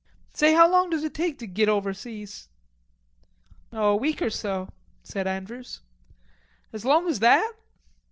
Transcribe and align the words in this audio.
"Say, 0.33 0.55
how 0.55 0.67
long 0.67 0.89
does 0.89 1.03
it 1.03 1.13
take 1.13 1.37
to 1.37 1.45
git 1.45 1.69
overseas?" 1.69 2.49
"Oh, 3.71 3.91
a 3.91 3.95
week 3.95 4.19
or 4.19 4.31
two," 4.31 4.67
said 5.03 5.27
Andrews. 5.27 5.81
"As 6.73 6.83
long 6.85 7.07
as 7.07 7.19
that?" 7.19 7.53